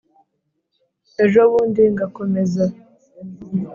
[1.23, 2.65] ejobundi ngakomeza